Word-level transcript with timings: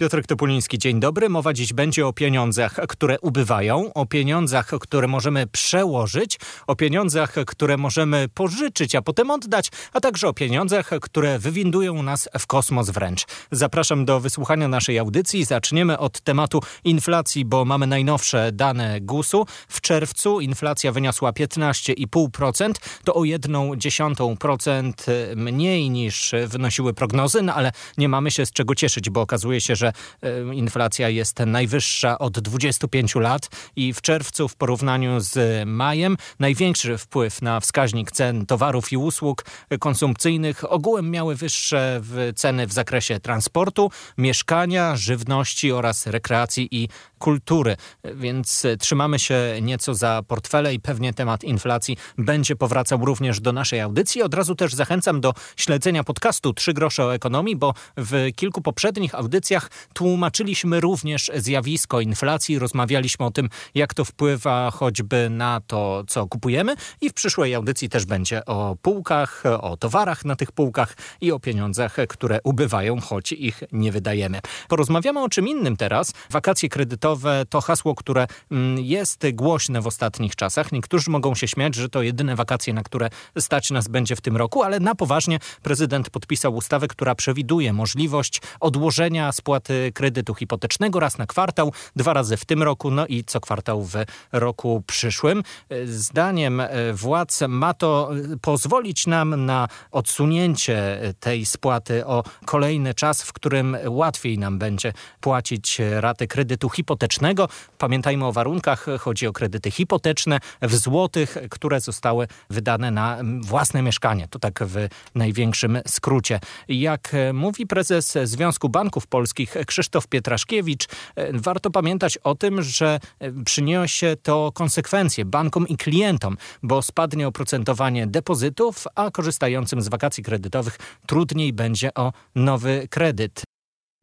Piotr 0.00 0.22
Topuliński, 0.26 0.78
dzień 0.78 1.00
dobry. 1.00 1.28
Mowa 1.28 1.52
dziś 1.52 1.72
będzie 1.72 2.06
o 2.06 2.12
pieniądzach, 2.12 2.80
które 2.88 3.20
ubywają, 3.20 3.92
o 3.92 4.06
pieniądzach, 4.06 4.70
które 4.80 5.08
możemy 5.08 5.46
przełożyć, 5.46 6.38
o 6.66 6.76
pieniądzach, 6.76 7.34
które 7.46 7.76
możemy 7.76 8.28
pożyczyć, 8.34 8.94
a 8.94 9.02
potem 9.02 9.30
oddać, 9.30 9.70
a 9.92 10.00
także 10.00 10.28
o 10.28 10.32
pieniądzach, 10.32 10.90
które 11.00 11.38
wywindują 11.38 12.02
nas 12.02 12.28
w 12.38 12.46
kosmos 12.46 12.90
wręcz. 12.90 13.24
Zapraszam 13.50 14.04
do 14.04 14.20
wysłuchania 14.20 14.68
naszej 14.68 14.98
audycji. 14.98 15.44
Zaczniemy 15.44 15.98
od 15.98 16.20
tematu 16.20 16.60
inflacji, 16.84 17.44
bo 17.44 17.64
mamy 17.64 17.86
najnowsze 17.86 18.52
dane 18.52 19.00
GUS-u. 19.00 19.46
W 19.68 19.80
czerwcu 19.80 20.40
inflacja 20.40 20.92
wyniosła 20.92 21.32
15,5%, 21.32 22.72
to 23.04 23.14
o 23.14 23.20
1,1% 23.20 24.92
mniej 25.36 25.90
niż 25.90 26.34
wynosiły 26.46 26.94
prognozy, 26.94 27.42
no 27.42 27.54
ale 27.54 27.72
nie 27.98 28.08
mamy 28.08 28.30
się 28.30 28.46
z 28.46 28.52
czego 28.52 28.74
cieszyć, 28.74 29.10
bo 29.10 29.20
okazuje 29.20 29.60
się, 29.60 29.76
że 29.76 29.89
E, 30.22 30.54
inflacja 30.54 31.08
jest 31.08 31.38
najwyższa 31.38 32.18
od 32.18 32.40
25 32.40 33.14
lat 33.14 33.48
i 33.76 33.92
w 33.92 34.00
czerwcu 34.00 34.48
w 34.48 34.56
porównaniu 34.56 35.20
z 35.20 35.64
majem 35.68 36.16
największy 36.38 36.98
wpływ 36.98 37.42
na 37.42 37.60
wskaźnik 37.60 38.12
cen 38.12 38.46
towarów 38.46 38.92
i 38.92 38.96
usług 38.96 39.44
konsumpcyjnych 39.80 40.72
ogółem 40.72 41.10
miały 41.10 41.34
wyższe 41.34 42.00
ceny 42.36 42.66
w 42.66 42.72
zakresie 42.72 43.20
transportu, 43.20 43.90
mieszkania, 44.18 44.96
żywności 44.96 45.72
oraz 45.72 46.06
rekreacji 46.06 46.68
i 46.70 46.88
kultury. 47.18 47.76
Więc 48.14 48.66
trzymamy 48.78 49.18
się 49.18 49.58
nieco 49.62 49.94
za 49.94 50.22
portfele 50.28 50.74
i 50.74 50.80
pewnie 50.80 51.14
temat 51.14 51.44
inflacji 51.44 51.96
będzie 52.18 52.56
powracał 52.56 53.04
również 53.04 53.40
do 53.40 53.52
naszej 53.52 53.80
audycji. 53.80 54.22
Od 54.22 54.34
razu 54.34 54.54
też 54.54 54.74
zachęcam 54.74 55.20
do 55.20 55.34
śledzenia 55.56 56.04
podcastu 56.04 56.52
Trzy 56.52 56.72
grosze 56.72 57.04
o 57.04 57.14
ekonomii, 57.14 57.56
bo 57.56 57.74
w 57.96 58.28
kilku 58.36 58.60
poprzednich 58.62 59.14
audycjach 59.14 59.70
tłumaczyliśmy 59.92 60.80
również 60.80 61.30
zjawisko 61.34 62.00
inflacji, 62.00 62.58
rozmawialiśmy 62.58 63.26
o 63.26 63.30
tym, 63.30 63.48
jak 63.74 63.94
to 63.94 64.04
wpływa 64.04 64.70
choćby 64.70 65.30
na 65.30 65.60
to, 65.66 66.04
co 66.08 66.26
kupujemy 66.26 66.74
i 67.00 67.10
w 67.10 67.12
przyszłej 67.12 67.54
audycji 67.54 67.88
też 67.88 68.04
będzie 68.04 68.44
o 68.44 68.76
półkach, 68.82 69.42
o 69.60 69.76
towarach 69.76 70.24
na 70.24 70.36
tych 70.36 70.52
półkach 70.52 70.96
i 71.20 71.32
o 71.32 71.40
pieniądzach, 71.40 71.96
które 72.08 72.38
ubywają, 72.44 73.00
choć 73.00 73.32
ich 73.32 73.62
nie 73.72 73.92
wydajemy. 73.92 74.40
Porozmawiamy 74.68 75.22
o 75.22 75.28
czym 75.28 75.48
innym 75.48 75.76
teraz. 75.76 76.12
Wakacje 76.30 76.68
kredytowe 76.68 77.44
to 77.50 77.60
hasło, 77.60 77.94
które 77.94 78.26
mm, 78.50 78.78
jest 78.78 79.24
głośne 79.32 79.80
w 79.80 79.86
ostatnich 79.86 80.36
czasach. 80.36 80.72
Niektórzy 80.72 81.10
mogą 81.10 81.34
się 81.34 81.48
śmiać, 81.48 81.74
że 81.74 81.88
to 81.88 82.02
jedyne 82.02 82.36
wakacje, 82.36 82.74
na 82.74 82.82
które 82.82 83.10
stać 83.38 83.70
nas 83.70 83.88
będzie 83.88 84.16
w 84.16 84.20
tym 84.20 84.36
roku, 84.36 84.62
ale 84.62 84.80
na 84.80 84.94
poważnie 84.94 85.38
prezydent 85.62 86.10
podpisał 86.10 86.54
ustawę, 86.54 86.88
która 86.88 87.14
przewiduje 87.14 87.72
możliwość 87.72 88.40
odłożenia 88.60 89.32
spłaty 89.32 89.69
kredytu 89.94 90.34
hipotecznego 90.34 91.00
raz 91.00 91.18
na 91.18 91.26
kwartał, 91.26 91.72
dwa 91.96 92.12
razy 92.12 92.36
w 92.36 92.44
tym 92.44 92.62
roku, 92.62 92.90
no 92.90 93.06
i 93.06 93.24
co 93.24 93.40
kwartał 93.40 93.82
w 93.82 93.94
roku 94.32 94.82
przyszłym. 94.86 95.42
Zdaniem 95.84 96.60
e, 96.60 96.68
władz 96.92 97.40
ma 97.48 97.74
to 97.74 98.10
pozwolić 98.40 99.06
nam 99.06 99.46
na 99.46 99.68
odsunięcie 99.90 101.00
tej 101.20 101.46
spłaty 101.46 102.06
o 102.06 102.24
kolejny 102.44 102.94
czas, 102.94 103.22
w 103.22 103.32
którym 103.32 103.76
łatwiej 103.86 104.38
nam 104.38 104.58
będzie 104.58 104.92
płacić 105.20 105.78
raty 106.00 106.26
kredytu 106.26 106.68
hipotecznego. 106.68 107.48
Pamiętajmy 107.78 108.26
o 108.26 108.32
warunkach, 108.32 108.86
chodzi 109.00 109.26
o 109.26 109.32
kredyty 109.32 109.70
hipoteczne 109.70 110.38
w 110.62 110.76
złotych, 110.76 111.36
które 111.50 111.80
zostały 111.80 112.28
wydane 112.50 112.90
na 112.90 113.18
własne 113.40 113.82
mieszkanie. 113.82 114.28
To 114.30 114.38
tak 114.38 114.60
w 114.64 114.88
największym 115.14 115.78
skrócie. 115.86 116.40
Jak 116.68 117.12
mówi 117.32 117.66
prezes 117.66 118.18
Związku 118.24 118.68
Banków 118.68 119.06
Polskich 119.06 119.49
Krzysztof 119.66 120.06
Pietraszkiewicz. 120.06 120.86
E, 121.16 121.32
warto 121.32 121.70
pamiętać 121.70 122.18
o 122.18 122.34
tym, 122.34 122.62
że 122.62 123.00
e, 123.18 123.44
przyniesie 123.44 124.16
to 124.22 124.52
konsekwencje 124.54 125.24
bankom 125.24 125.68
i 125.68 125.76
klientom, 125.76 126.36
bo 126.62 126.82
spadnie 126.82 127.28
oprocentowanie 127.28 128.06
depozytów, 128.06 128.84
a 128.94 129.10
korzystającym 129.10 129.82
z 129.82 129.88
wakacji 129.88 130.24
kredytowych 130.24 130.78
trudniej 131.06 131.52
będzie 131.52 131.94
o 131.94 132.12
nowy 132.34 132.88
kredyt. 132.90 133.42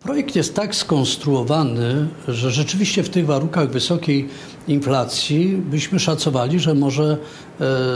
Projekt 0.03 0.35
jest 0.35 0.56
tak 0.56 0.75
skonstruowany, 0.75 2.08
że 2.28 2.52
rzeczywiście 2.52 3.03
w 3.03 3.09
tych 3.09 3.25
warunkach 3.25 3.69
wysokiej 3.69 4.29
inflacji 4.68 5.58
byśmy 5.58 6.00
szacowali, 6.00 6.59
że 6.59 6.74
może 6.74 7.18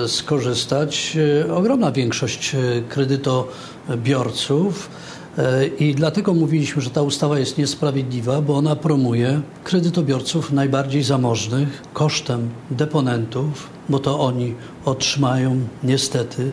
e, 0.04 0.08
skorzystać 0.08 1.18
ogromna 1.56 1.92
większość 1.92 2.56
kredytobiorców. 2.90 4.90
E, 5.38 5.68
I 5.68 5.96
dlatego 5.96 6.34
mówiliśmy, 6.34 6.82
że 6.82 6.90
ta 6.90 7.02
ustawa 7.02 7.40
jest 7.40 7.58
niesprawiedliwa, 7.58 8.42
bo 8.42 8.58
ona 8.58 8.76
promuje 8.76 9.42
kredytobiorców 9.64 10.52
najbardziej 10.52 11.04
zamożnych 11.04 11.82
kosztem 11.94 12.50
deponentów, 12.72 13.70
bo 13.90 14.00
to 14.00 14.20
oni 14.20 14.54
otrzymają 14.86 15.60
niestety 15.84 16.52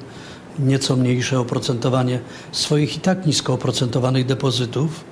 nieco 0.59 0.97
mniejsze 0.97 1.41
oprocentowanie 1.41 2.21
swoich 2.53 2.97
i 2.97 3.01
tak 3.01 3.27
nisko 3.27 3.53
oprocentowanych 3.53 4.27
depozytów, 4.27 5.05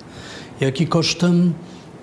jak 0.60 0.80
i 0.80 0.86
kosztem 0.86 1.52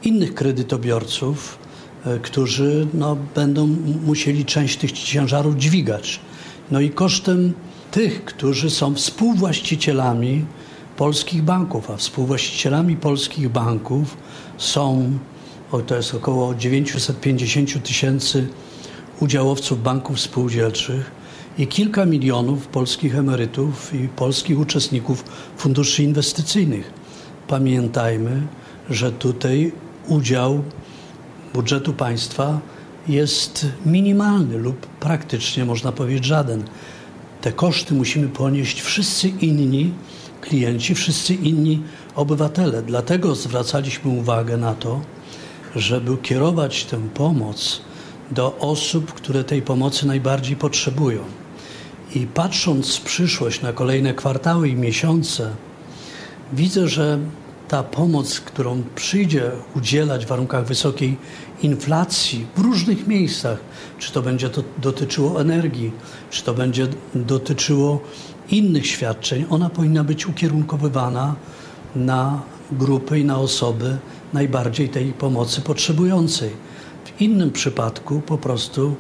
innych 0.04 0.34
kredytobiorców, 0.34 1.58
e, 2.06 2.20
którzy 2.20 2.88
no, 2.94 3.18
będą 3.36 3.68
musieli 4.06 4.46
część 4.46 4.78
tych 4.78 4.92
ciężarów 4.92 5.58
dźwigać. 5.58 6.20
No 6.72 6.80
i 6.80 6.90
kosztem 6.90 7.54
tych, 7.92 8.26
którzy 8.26 8.70
są 8.70 8.96
współwłaścicielami 8.96 10.46
polskich 11.04 11.44
banków, 11.44 11.92
a 11.92 11.98
współwłaścicielami 11.98 12.96
polskich 12.96 13.50
banków 13.50 14.18
są, 14.58 15.12
to 15.88 15.96
jest 15.96 16.16
około 16.16 16.56
950 16.56 17.84
tysięcy 17.84 18.48
udziałowców 19.20 19.84
banków 19.84 20.20
spółdzielczych 20.20 21.12
i 21.58 21.68
kilka 21.68 22.06
milionów 22.06 22.68
polskich 22.68 23.16
emerytów 23.16 23.94
i 23.94 24.08
polskich 24.08 24.60
uczestników 24.60 25.24
funduszy 25.58 26.04
inwestycyjnych. 26.04 26.94
Pamiętajmy, 27.48 28.48
że 28.90 29.12
tutaj 29.12 29.72
udział 30.08 30.64
budżetu 31.54 31.94
państwa 31.94 32.60
jest 33.08 33.66
minimalny 33.86 34.58
lub 34.58 34.86
praktycznie 34.88 35.66
można 35.66 35.92
powiedzieć 35.92 36.26
żaden. 36.26 36.64
Te 37.42 37.52
koszty 37.52 37.94
musimy 37.94 38.28
ponieść 38.28 38.82
wszyscy 38.82 39.30
inni, 39.30 39.92
klienci, 40.44 40.96
wszyscy 40.96 41.34
inni 41.34 41.82
obywatele. 42.16 42.82
Dlatego 42.82 43.36
zwracaliśmy 43.36 44.12
uwagę 44.12 44.58
na 44.58 44.76
to, 44.76 45.02
żeby 45.76 46.18
kierować 46.18 46.86
tę 46.86 46.98
pomoc 47.14 47.82
do 48.32 48.58
osób, 48.60 49.14
które 49.14 49.44
tej 49.44 49.62
pomocy 49.62 50.08
najbardziej 50.08 50.56
potrzebują. 50.56 51.20
I 52.16 52.28
patrząc 52.28 52.96
w 52.96 53.02
przyszłość 53.02 53.62
na 53.62 53.74
kolejne 53.74 54.14
kwartały 54.14 54.70
i 54.70 54.76
miesiące, 54.76 55.56
widzę, 56.54 56.88
że 56.88 57.20
ta 57.68 57.84
pomoc, 57.84 58.40
którą 58.40 58.84
przyjdzie 58.96 59.52
udzielać 59.76 60.26
w 60.26 60.30
warunkach 60.30 60.66
wysokiej 60.66 61.18
inflacji 61.62 62.46
w 62.56 62.60
różnych 62.60 63.08
miejscach, 63.08 63.60
czy 64.00 64.12
to 64.12 64.22
będzie 64.22 64.50
to 64.50 64.64
dotyczyło 64.82 65.42
energii, 65.42 65.92
czy 66.30 66.44
to 66.44 66.54
będzie 66.54 66.88
dotyczyło 67.16 68.02
innych 68.50 68.88
świadczeń, 68.88 69.46
ona 69.50 69.70
powinna 69.70 70.04
być 70.04 70.28
ukierunkowywana 70.28 71.36
na 71.96 72.42
grupy 72.72 73.20
i 73.20 73.26
na 73.26 73.38
osoby 73.38 73.98
najbardziej 74.34 74.90
tej 74.90 75.14
pomocy 75.14 75.62
potrzebującej. 75.62 76.50
W 77.06 77.22
innym 77.22 77.52
przypadku 77.52 78.22
po 78.22 78.38
prostu 78.38 78.96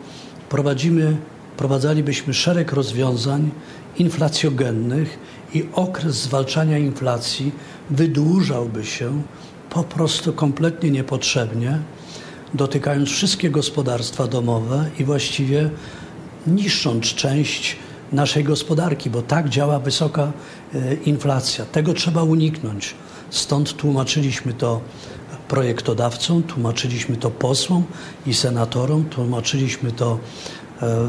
prowadzimy, 0.49 1.17
prowadzalibyśmy 1.57 2.33
szereg 2.33 2.71
rozwiązań 2.71 3.51
inflacjogennych 3.97 5.19
i 5.53 5.65
okres 5.73 6.15
zwalczania 6.15 6.77
inflacji 6.77 7.51
wydłużałby 7.89 8.85
się 8.85 9.21
po 9.69 9.83
prostu 9.83 10.33
kompletnie 10.33 10.91
niepotrzebnie, 10.91 11.79
dotykając 12.53 13.09
wszystkie 13.09 13.49
gospodarstwa 13.49 14.27
domowe 14.27 14.85
i 14.99 15.03
właściwie 15.03 15.69
niszcząc 16.47 17.05
część 17.05 17.75
naszej 18.11 18.43
gospodarki, 18.43 19.09
bo 19.09 19.21
tak 19.21 19.49
działa 19.49 19.79
wysoka 19.79 20.31
e, 20.73 20.93
inflacja. 20.93 21.65
Tego 21.65 21.93
trzeba 21.93 22.23
uniknąć. 22.23 22.95
Stąd 23.29 23.73
tłumaczyliśmy 23.73 24.53
to 24.53 24.81
projektodawcom, 25.47 26.43
tłumaczyliśmy 26.43 27.17
to 27.17 27.31
posłom 27.31 27.83
i 28.25 28.33
senatorom, 28.33 29.05
tłumaczyliśmy 29.05 29.91
to 29.91 30.19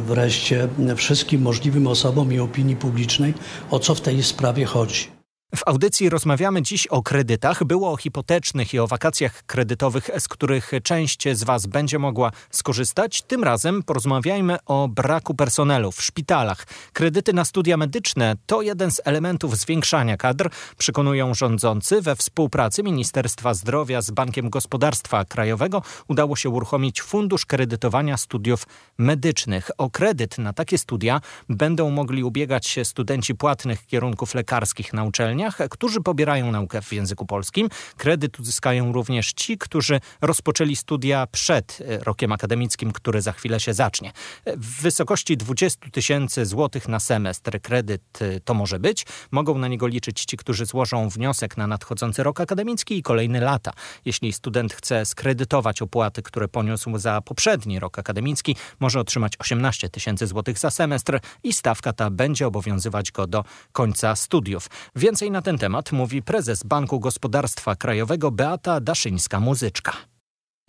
wreszcie 0.07 0.69
wszystkim 0.97 1.43
możliwym 1.43 1.87
osobom 1.87 2.33
i 2.33 2.39
opinii 2.39 2.77
publicznej, 2.77 3.35
o 3.71 3.79
co 3.79 3.95
w 3.95 4.01
tej 4.01 4.23
sprawie 4.23 4.65
chodzi. 4.65 5.14
W 5.57 5.63
audycji 5.67 6.09
rozmawiamy 6.09 6.63
dziś 6.63 6.87
o 6.87 7.03
kredytach. 7.03 7.65
Było 7.65 7.93
o 7.93 7.97
hipotecznych 7.97 8.75
i 8.75 8.79
o 8.79 8.87
wakacjach 8.87 9.43
kredytowych, 9.47 10.11
z 10.19 10.29
których 10.29 10.73
część 10.83 11.29
z 11.33 11.45
Was 11.45 11.67
będzie 11.67 11.99
mogła 11.99 12.31
skorzystać. 12.51 13.23
Tym 13.23 13.45
razem 13.45 13.83
porozmawiajmy 13.83 14.57
o 14.67 14.89
braku 14.89 15.35
personelu 15.35 15.93
w 15.93 16.03
szpitalach. 16.03 16.67
Kredyty 16.93 17.33
na 17.33 17.45
studia 17.45 17.77
medyczne 17.77 18.35
to 18.47 18.63
jeden 18.63 18.91
z 18.91 19.01
elementów 19.05 19.59
zwiększania 19.59 20.17
kadr, 20.17 20.51
przekonują 20.79 21.35
rządzący. 21.35 22.03
We 22.03 22.17
współpracy 22.17 22.83
Ministerstwa 22.83 23.55
Zdrowia 23.55 24.03
z 24.03 24.11
Bankiem 24.11 24.51
Gospodarstwa 24.51 25.25
Krajowego 25.25 25.83
udało 26.09 26.37
się 26.37 26.49
uruchomić 26.49 27.03
Fundusz 27.03 27.47
Kredytowania 27.47 28.17
Studiów 28.17 28.67
Medycznych. 28.99 29.71
O 29.79 29.91
kredyt 29.91 30.39
na 30.39 30.53
takie 30.53 30.79
studia 30.79 31.21
będą 31.49 31.91
mogli 31.91 32.25
ubiegać 32.25 32.67
się 32.67 32.85
studenci 32.85 33.35
płatnych 33.35 33.87
kierunków 33.87 34.35
lekarskich 34.35 34.93
na 34.93 35.05
uczelniach 35.05 35.44
którzy 35.71 36.01
pobierają 36.01 36.53
naukę 36.53 36.83
w 36.83 36.93
języku 36.93 37.27
polskim. 37.27 37.69
Kredyt 37.97 38.41
uzyskają 38.41 38.93
również 38.93 39.33
ci, 39.33 39.59
którzy 39.59 40.01
rozpoczęli 40.21 40.77
studia 40.77 41.27
przed 41.33 41.79
e, 41.81 42.05
rokiem 42.05 42.33
akademickim, 42.33 42.93
który 42.93 43.23
za 43.23 43.33
chwilę 43.33 43.61
się 43.61 43.75
zacznie. 43.75 44.13
W 44.47 44.83
wysokości 44.83 45.37
20 45.37 45.91
tysięcy 45.91 46.47
złotych 46.47 46.89
na 46.89 47.01
semestr 47.01 47.61
kredyt 47.63 48.23
e, 48.23 48.41
to 48.41 48.55
może 48.55 48.79
być. 48.79 49.07
Mogą 49.31 49.59
na 49.59 49.69
niego 49.69 49.87
liczyć 49.87 50.25
ci, 50.25 50.37
którzy 50.37 50.67
złożą 50.67 51.09
wniosek 51.09 51.57
na 51.57 51.67
nadchodzący 51.67 52.23
rok 52.23 52.41
akademicki 52.41 52.99
i 52.99 53.03
kolejne 53.03 53.41
lata. 53.41 53.73
Jeśli 54.05 54.33
student 54.33 54.75
chce 54.75 55.07
skredytować 55.07 55.83
opłaty, 55.83 56.23
które 56.23 56.49
poniósł 56.49 56.99
za 56.99 57.21
poprzedni 57.21 57.79
rok 57.79 57.99
akademicki, 57.99 58.57
może 58.81 59.01
otrzymać 59.01 59.33
18 59.39 59.89
tysięcy 59.89 60.27
złotych 60.27 60.59
za 60.59 60.71
semestr 60.71 61.21
i 61.43 61.53
stawka 61.53 61.93
ta 61.93 62.11
będzie 62.11 62.47
obowiązywać 62.47 63.13
go 63.13 63.27
do 63.27 63.45
końca 63.73 64.17
studiów. 64.17 64.71
Więcej 64.97 65.31
na 65.35 65.43
ten 65.43 65.59
temat 65.59 65.93
mówi 65.93 66.23
prezes 66.23 66.63
Banku 66.63 67.01
Gospodarstwa 67.01 67.77
Krajowego 67.77 68.31
Beata 68.31 68.81
Daszyńska-Muzyczka. 68.81 69.93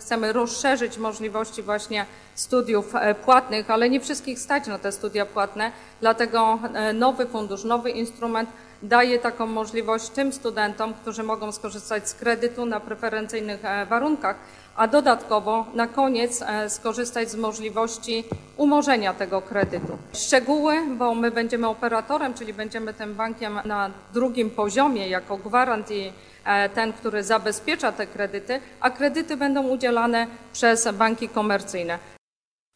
Chcemy 0.01 0.33
rozszerzyć 0.33 0.97
możliwości 0.97 1.61
właśnie 1.61 2.05
studiów 2.35 2.95
e, 2.95 3.15
płatnych, 3.15 3.69
ale 3.69 3.89
nie 3.89 3.99
wszystkich 3.99 4.39
stać 4.39 4.67
na 4.67 4.79
te 4.79 4.91
studia 4.91 5.25
płatne, 5.25 5.71
dlatego 6.01 6.59
e, 6.73 6.93
nowy 6.93 7.25
fundusz, 7.25 7.63
nowy 7.63 7.89
instrument 7.91 8.49
daje 8.83 9.19
taką 9.19 9.47
możliwość 9.47 10.09
tym 10.09 10.33
studentom, 10.33 10.93
którzy 10.93 11.23
mogą 11.23 11.51
skorzystać 11.51 12.09
z 12.09 12.13
kredytu 12.13 12.65
na 12.65 12.79
preferencyjnych 12.79 13.65
e, 13.65 13.85
warunkach, 13.85 14.35
a 14.75 14.87
dodatkowo 14.87 15.65
na 15.73 15.87
koniec 15.87 16.41
e, 16.41 16.69
skorzystać 16.69 17.31
z 17.31 17.35
możliwości 17.35 18.23
umorzenia 18.57 19.13
tego 19.13 19.41
kredytu. 19.41 19.97
Szczegóły, 20.13 20.75
bo 20.97 21.15
my 21.15 21.31
będziemy 21.31 21.67
operatorem, 21.67 22.33
czyli 22.33 22.53
będziemy 22.53 22.93
tym 22.93 23.13
bankiem 23.15 23.59
na 23.65 23.89
drugim 24.13 24.49
poziomie 24.49 25.07
jako 25.07 25.37
gwarant 25.37 25.91
i 25.91 26.11
e, 26.45 26.69
ten, 26.69 26.93
który 26.93 27.23
zabezpiecza 27.23 27.91
te 27.91 28.07
kredyty, 28.07 28.59
a 28.79 28.89
kredyty 28.89 29.37
będą 29.37 29.67
udzielane 29.67 30.27
przez 30.53 30.87
banki 30.93 31.29
komercyjne. 31.29 31.99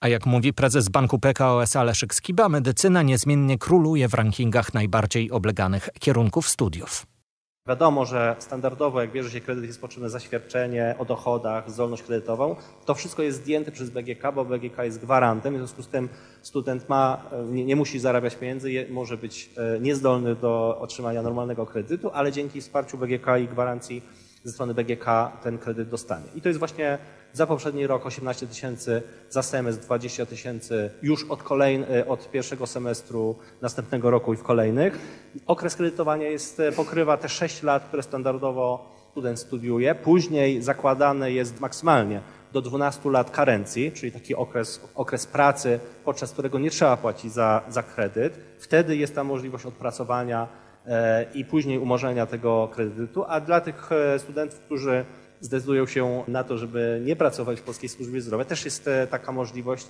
A 0.01 0.07
jak 0.07 0.25
mówi 0.25 0.53
prezes 0.53 0.89
banku 0.89 1.19
PKOS 1.19 1.75
Aleszek 1.75 2.13
Skiba, 2.13 2.49
medycyna 2.49 3.01
niezmiennie 3.01 3.57
króluje 3.57 4.07
w 4.07 4.13
rankingach 4.13 4.73
najbardziej 4.73 5.31
obleganych 5.31 5.89
kierunków 5.99 6.49
studiów. 6.49 7.05
Wiadomo, 7.67 8.05
że 8.05 8.35
standardowo, 8.39 9.01
jak 9.01 9.11
bierze 9.11 9.31
się 9.31 9.41
kredyt, 9.41 9.65
jest 9.65 9.81
potrzebne 9.81 10.09
zaświadczenie 10.09 10.95
o 10.99 11.05
dochodach, 11.05 11.71
zdolność 11.71 12.03
kredytową. 12.03 12.55
To 12.85 12.95
wszystko 12.95 13.21
jest 13.21 13.37
zdjęte 13.37 13.71
przez 13.71 13.89
BGK, 13.89 14.31
bo 14.35 14.45
BGK 14.45 14.83
jest 14.83 14.99
gwarantem, 14.99 15.53
w 15.53 15.57
związku 15.57 15.83
z 15.83 15.87
tym 15.87 16.09
student 16.41 16.89
ma, 16.89 17.29
nie, 17.49 17.65
nie 17.65 17.75
musi 17.75 17.99
zarabiać 17.99 18.35
pieniędzy, 18.35 18.87
może 18.89 19.17
być 19.17 19.49
e, 19.57 19.79
niezdolny 19.79 20.35
do 20.35 20.77
otrzymania 20.79 21.21
normalnego 21.21 21.65
kredytu, 21.65 22.11
ale 22.13 22.31
dzięki 22.31 22.61
wsparciu 22.61 22.97
BGK 22.97 23.37
i 23.37 23.47
gwarancji 23.47 24.01
ze 24.43 24.51
strony 24.51 24.73
BGK 24.73 25.05
ten 25.43 25.57
kredyt 25.57 25.89
dostanie. 25.89 26.25
I 26.35 26.41
to 26.41 26.49
jest 26.49 26.59
właśnie 26.59 26.97
za 27.33 27.47
poprzedni 27.47 27.87
rok 27.87 28.05
18 28.05 28.47
tysięcy, 28.47 29.01
za 29.29 29.43
semestr 29.43 29.83
20 29.85 30.25
tysięcy 30.25 30.91
już 31.01 31.25
od, 31.29 31.43
kolejny, 31.43 32.05
od 32.07 32.31
pierwszego 32.31 32.67
semestru 32.67 33.35
następnego 33.61 34.11
roku 34.11 34.33
i 34.33 34.37
w 34.37 34.43
kolejnych. 34.43 34.99
Okres 35.45 35.75
kredytowania 35.75 36.27
jest, 36.27 36.61
pokrywa 36.75 37.17
te 37.17 37.29
6 37.29 37.63
lat, 37.63 37.83
które 37.83 38.03
standardowo 38.03 38.95
student 39.11 39.39
studiuje. 39.39 39.95
Później 39.95 40.61
zakładane 40.61 41.31
jest 41.31 41.59
maksymalnie 41.59 42.21
do 42.53 42.61
12 42.61 43.09
lat 43.09 43.31
karencji, 43.31 43.91
czyli 43.91 44.11
taki 44.11 44.35
okres, 44.35 44.81
okres 44.95 45.25
pracy, 45.25 45.79
podczas 46.05 46.31
którego 46.31 46.59
nie 46.59 46.69
trzeba 46.69 46.97
płacić 46.97 47.33
za, 47.33 47.61
za 47.69 47.83
kredyt. 47.83 48.39
Wtedy 48.59 48.95
jest 48.95 49.15
ta 49.15 49.23
możliwość 49.23 49.65
odpracowania 49.65 50.43
e, 50.43 50.68
i 51.33 51.45
później 51.45 51.79
umorzenia 51.79 52.25
tego 52.25 52.69
kredytu, 52.73 53.23
a 53.27 53.41
dla 53.41 53.61
tych 53.61 53.91
e, 53.91 54.19
studentów, 54.19 54.59
którzy 54.59 55.05
zdecydują 55.41 55.87
się 55.87 56.23
na 56.27 56.43
to, 56.43 56.57
żeby 56.57 57.01
nie 57.05 57.15
pracować 57.15 57.59
w 57.59 57.63
Polskiej 57.63 57.89
Służbie 57.89 58.21
Zdrowia. 58.21 58.45
Też 58.45 58.65
jest 58.65 58.87
e, 58.87 59.07
taka 59.07 59.31
możliwość. 59.31 59.87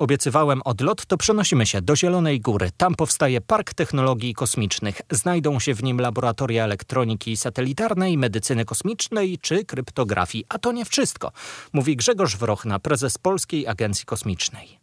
Obiecywałem 0.00 0.60
odlot, 0.64 1.06
to 1.06 1.16
przenosimy 1.16 1.66
się 1.66 1.82
do 1.82 1.96
Zielonej 1.96 2.40
Góry. 2.40 2.68
Tam 2.76 2.94
powstaje 2.94 3.40
Park 3.40 3.74
Technologii 3.74 4.34
Kosmicznych. 4.34 5.00
Znajdą 5.10 5.60
się 5.60 5.74
w 5.74 5.82
nim 5.82 6.00
laboratoria 6.00 6.64
elektroniki 6.64 7.36
satelitarnej, 7.36 8.18
medycyny 8.18 8.64
kosmicznej 8.64 9.38
czy 9.38 9.64
kryptografii. 9.64 10.44
A 10.48 10.58
to 10.58 10.72
nie 10.72 10.84
wszystko, 10.84 11.32
mówi 11.72 11.96
Grzegorz 11.96 12.36
Wrochna, 12.36 12.78
prezes 12.78 13.18
Polskiej 13.18 13.66
Agencji 13.66 14.06
Kosmicznej. 14.06 14.78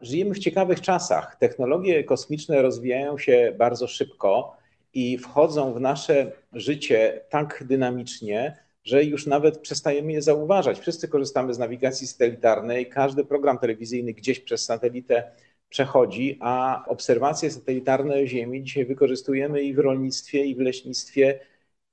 Żyjemy 0.00 0.34
w 0.34 0.38
ciekawych 0.38 0.80
czasach. 0.80 1.36
Technologie 1.40 2.04
kosmiczne 2.04 2.62
rozwijają 2.62 3.18
się 3.18 3.54
bardzo 3.58 3.86
szybko 3.86 4.56
i 4.94 5.18
wchodzą 5.18 5.74
w 5.74 5.80
nasze 5.80 6.32
życie 6.52 7.20
tak 7.30 7.64
dynamicznie, 7.66 8.58
że 8.84 9.04
już 9.04 9.26
nawet 9.26 9.58
przestajemy 9.58 10.12
je 10.12 10.22
zauważać. 10.22 10.80
Wszyscy 10.80 11.08
korzystamy 11.08 11.54
z 11.54 11.58
nawigacji 11.58 12.06
satelitarnej, 12.06 12.88
każdy 12.88 13.24
program 13.24 13.58
telewizyjny 13.58 14.12
gdzieś 14.12 14.40
przez 14.40 14.64
satelitę 14.64 15.32
przechodzi, 15.68 16.38
a 16.40 16.84
obserwacje 16.88 17.50
satelitarne 17.50 18.26
Ziemi 18.26 18.64
dzisiaj 18.64 18.86
wykorzystujemy 18.86 19.62
i 19.62 19.74
w 19.74 19.78
rolnictwie, 19.78 20.44
i 20.44 20.54
w 20.54 20.60
leśnictwie, 20.60 21.40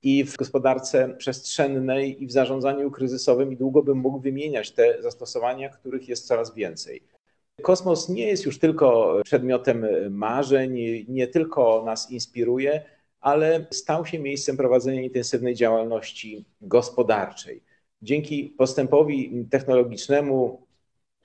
i 0.02 0.24
w 0.24 0.36
gospodarce 0.36 1.14
przestrzennej, 1.18 2.22
i 2.22 2.26
w 2.26 2.32
zarządzaniu 2.32 2.90
kryzysowym, 2.90 3.52
i 3.52 3.56
długo 3.56 3.82
bym 3.82 3.98
mógł 3.98 4.18
wymieniać 4.20 4.70
te 4.70 5.02
zastosowania, 5.02 5.68
których 5.68 6.08
jest 6.08 6.26
coraz 6.26 6.54
więcej. 6.54 7.02
Kosmos 7.62 8.08
nie 8.08 8.26
jest 8.26 8.44
już 8.46 8.58
tylko 8.58 9.20
przedmiotem 9.24 9.86
marzeń, 10.10 10.78
nie 11.08 11.28
tylko 11.28 11.82
nas 11.86 12.10
inspiruje, 12.10 12.82
ale 13.20 13.66
stał 13.70 14.06
się 14.06 14.18
miejscem 14.18 14.56
prowadzenia 14.56 15.02
intensywnej 15.02 15.54
działalności 15.54 16.44
gospodarczej. 16.60 17.62
Dzięki 18.02 18.54
postępowi 18.58 19.46
technologicznemu, 19.50 20.66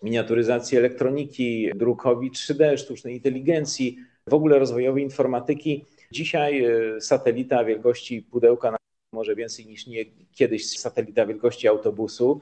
miniaturyzacji 0.04 0.78
elektroniki, 0.78 1.70
drukowi 1.76 2.32
3D, 2.32 2.78
sztucznej 2.78 3.14
inteligencji, 3.14 3.98
w 4.28 4.34
ogóle 4.34 4.60
rozwojowi 4.60 5.02
informatyki, 5.02 5.86
dzisiaj 6.12 6.66
e, 6.66 7.02
satelita 7.02 7.64
wielkości 7.64 8.22
pudełka 8.22 8.78
może 9.14 9.36
więcej 9.36 9.66
niż 9.66 9.88
nie, 9.88 10.06
kiedyś 10.32 10.80
satelita 10.80 11.26
wielkości 11.26 11.68
autobusu. 11.68 12.42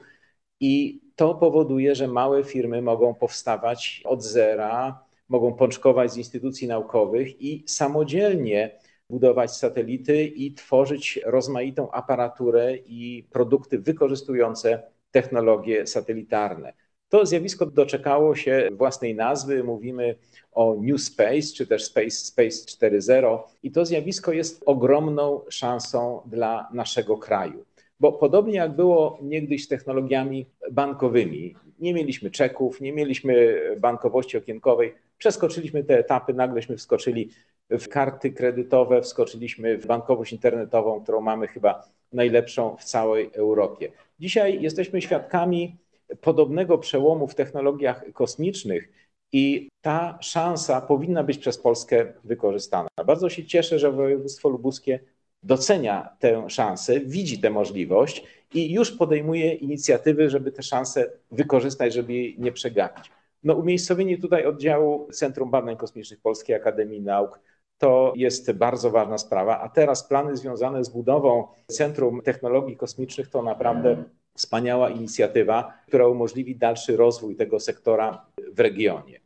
I 0.60 1.00
to 1.16 1.34
powoduje, 1.34 1.94
że 1.94 2.08
małe 2.08 2.44
firmy 2.44 2.82
mogą 2.82 3.14
powstawać 3.14 4.02
od 4.04 4.22
zera, 4.22 5.04
mogą 5.28 5.54
pączkować 5.54 6.12
z 6.12 6.16
instytucji 6.16 6.68
naukowych 6.68 7.42
i 7.42 7.64
samodzielnie 7.66 8.78
budować 9.10 9.56
satelity 9.56 10.24
i 10.24 10.54
tworzyć 10.54 11.20
rozmaitą 11.24 11.90
aparaturę 11.90 12.76
i 12.76 13.28
produkty 13.30 13.78
wykorzystujące 13.78 14.82
technologie 15.10 15.86
satelitarne. 15.86 16.72
To 17.08 17.26
zjawisko 17.26 17.66
doczekało 17.66 18.34
się 18.34 18.68
własnej 18.72 19.14
nazwy. 19.14 19.64
Mówimy 19.64 20.16
o 20.52 20.76
New 20.80 21.00
Space, 21.00 21.42
czy 21.56 21.66
też 21.66 21.84
Space, 21.84 22.10
Space 22.10 22.88
4.0, 22.88 23.38
i 23.62 23.70
to 23.70 23.84
zjawisko 23.84 24.32
jest 24.32 24.62
ogromną 24.66 25.40
szansą 25.48 26.20
dla 26.26 26.68
naszego 26.72 27.16
kraju. 27.16 27.64
Bo 28.00 28.12
podobnie 28.12 28.54
jak 28.54 28.76
było 28.76 29.18
niegdyś 29.22 29.64
z 29.64 29.68
technologiami 29.68 30.46
bankowymi, 30.72 31.54
nie 31.78 31.94
mieliśmy 31.94 32.30
czeków, 32.30 32.80
nie 32.80 32.92
mieliśmy 32.92 33.60
bankowości 33.80 34.36
okienkowej, 34.36 34.94
przeskoczyliśmy 35.18 35.84
te 35.84 35.98
etapy, 35.98 36.34
nagleśmy 36.34 36.76
wskoczyli 36.76 37.30
w 37.70 37.88
karty 37.88 38.30
kredytowe, 38.30 39.02
wskoczyliśmy 39.02 39.78
w 39.78 39.86
bankowość 39.86 40.32
internetową, 40.32 41.00
którą 41.00 41.20
mamy 41.20 41.48
chyba 41.48 41.82
najlepszą 42.12 42.76
w 42.76 42.84
całej 42.84 43.30
Europie. 43.32 43.92
Dzisiaj 44.20 44.62
jesteśmy 44.62 45.02
świadkami 45.02 45.76
podobnego 46.20 46.78
przełomu 46.78 47.28
w 47.28 47.34
technologiach 47.34 48.04
kosmicznych 48.12 48.92
i 49.32 49.68
ta 49.80 50.18
szansa 50.20 50.80
powinna 50.80 51.22
być 51.24 51.38
przez 51.38 51.58
Polskę 51.58 52.12
wykorzystana. 52.24 52.88
Bardzo 53.06 53.28
się 53.28 53.44
cieszę, 53.44 53.78
że 53.78 53.92
województwo 53.92 54.48
lubuskie 54.48 55.00
docenia 55.42 56.16
tę 56.18 56.50
szansę, 56.50 57.00
widzi 57.00 57.40
tę 57.40 57.50
możliwość 57.50 58.24
i 58.54 58.72
już 58.72 58.92
podejmuje 58.92 59.54
inicjatywy, 59.54 60.30
żeby 60.30 60.52
tę 60.52 60.62
szansę 60.62 61.10
wykorzystać, 61.30 61.94
żeby 61.94 62.12
jej 62.12 62.36
nie 62.38 62.52
przegapić. 62.52 63.10
No, 63.44 63.54
umiejscowienie 63.54 64.18
tutaj 64.18 64.46
oddziału 64.46 65.08
Centrum 65.12 65.50
Badań 65.50 65.76
Kosmicznych 65.76 66.20
Polskiej 66.20 66.56
Akademii 66.56 67.00
Nauk 67.00 67.40
to 67.78 68.12
jest 68.16 68.52
bardzo 68.52 68.90
ważna 68.90 69.18
sprawa. 69.18 69.60
A 69.60 69.68
teraz 69.68 70.08
plany 70.08 70.36
związane 70.36 70.84
z 70.84 70.88
budową 70.88 71.46
Centrum 71.66 72.22
Technologii 72.22 72.76
Kosmicznych 72.76 73.28
to 73.28 73.42
naprawdę 73.42 74.04
wspaniała 74.36 74.90
inicjatywa, 74.90 75.72
która 75.86 76.08
umożliwi 76.08 76.56
dalszy 76.56 76.96
rozwój 76.96 77.36
tego 77.36 77.60
sektora 77.60 78.26
w 78.52 78.60
regionie. 78.60 79.25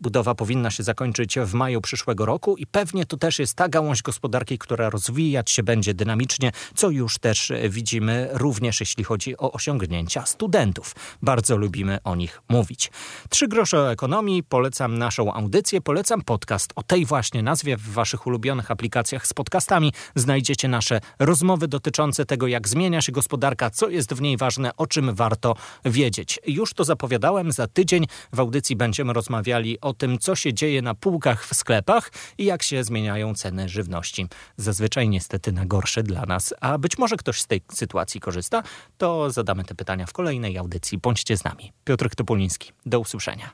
Budowa 0.00 0.34
powinna 0.34 0.70
się 0.70 0.82
zakończyć 0.82 1.38
w 1.38 1.54
maju 1.54 1.80
przyszłego 1.80 2.26
roku 2.26 2.56
i 2.56 2.66
pewnie 2.66 3.06
to 3.06 3.16
też 3.16 3.38
jest 3.38 3.54
ta 3.54 3.68
gałąź 3.68 4.02
gospodarki, 4.02 4.58
która 4.58 4.90
rozwijać 4.90 5.50
się 5.50 5.62
będzie 5.62 5.94
dynamicznie, 5.94 6.52
co 6.74 6.90
już 6.90 7.18
też 7.18 7.52
widzimy 7.68 8.28
również 8.32 8.80
jeśli 8.80 9.04
chodzi 9.04 9.38
o 9.38 9.52
osiągnięcia 9.52 10.26
studentów. 10.26 10.94
Bardzo 11.22 11.56
lubimy 11.56 11.98
o 12.04 12.14
nich 12.14 12.42
mówić. 12.48 12.90
Trzy 13.28 13.48
grosze 13.48 13.78
o 13.78 13.92
ekonomii, 13.92 14.42
polecam 14.42 14.98
naszą 14.98 15.34
audycję, 15.34 15.80
polecam 15.80 16.22
podcast 16.22 16.72
o 16.76 16.82
tej 16.82 17.06
właśnie 17.06 17.42
nazwie 17.42 17.76
w 17.76 17.92
waszych 17.92 18.26
ulubionych 18.26 18.70
aplikacjach 18.70 19.26
z 19.26 19.32
podcastami. 19.32 19.92
Znajdziecie 20.14 20.68
nasze 20.68 21.00
rozmowy 21.18 21.68
dotyczące 21.68 22.26
tego, 22.26 22.46
jak 22.46 22.68
zmienia 22.68 23.02
się 23.02 23.12
gospodarka, 23.12 23.70
co 23.70 23.88
jest 23.88 24.14
w 24.14 24.20
niej 24.20 24.36
ważne, 24.36 24.76
o 24.76 24.86
czym 24.86 25.14
warto 25.14 25.56
wiedzieć. 25.84 26.40
Już 26.46 26.74
to 26.74 26.84
zapowiadałem, 26.84 27.52
za 27.52 27.66
tydzień 27.66 28.06
w 28.32 28.40
audycji 28.40 28.76
będziemy 28.76 29.12
rozmawiali 29.12 29.78
o 29.84 29.94
tym, 29.94 30.18
co 30.18 30.36
się 30.36 30.54
dzieje 30.54 30.82
na 30.82 30.94
półkach 30.94 31.46
w 31.46 31.54
sklepach 31.54 32.12
i 32.38 32.44
jak 32.44 32.62
się 32.62 32.84
zmieniają 32.84 33.34
ceny 33.34 33.68
żywności. 33.68 34.26
Zazwyczaj 34.56 35.08
niestety 35.08 35.52
na 35.52 35.66
gorsze 35.66 36.02
dla 36.02 36.26
nas, 36.26 36.54
a 36.60 36.78
być 36.78 36.98
może 36.98 37.16
ktoś 37.16 37.40
z 37.40 37.46
tej 37.46 37.62
sytuacji 37.72 38.20
korzysta, 38.20 38.62
to 38.98 39.30
zadamy 39.30 39.64
te 39.64 39.74
pytania 39.74 40.06
w 40.06 40.12
kolejnej 40.12 40.58
audycji. 40.58 40.98
Bądźcie 40.98 41.36
z 41.36 41.44
nami. 41.44 41.72
Piotr 41.84 42.08
Topoliński. 42.16 42.72
Do 42.86 43.00
usłyszenia. 43.00 43.50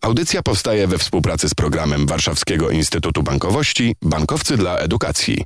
Audycja 0.00 0.42
powstaje 0.42 0.86
we 0.86 0.98
współpracy 0.98 1.48
z 1.48 1.54
programem 1.54 2.06
Warszawskiego 2.06 2.70
Instytutu 2.70 3.22
Bankowości 3.22 3.96
Bankowcy 4.02 4.56
dla 4.56 4.78
Edukacji. 4.78 5.44